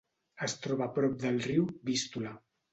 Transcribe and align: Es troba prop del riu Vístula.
Es 0.47 0.55
troba 0.63 0.87
prop 0.97 1.15
del 1.27 1.39
riu 1.45 1.71
Vístula. 1.93 2.37